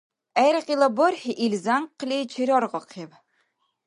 ГӀергъила 0.37 0.87
бархӀи 0.97 1.33
ил 1.45 1.53
зянкъли 1.63 2.17
чераргъахъиб. 2.31 3.11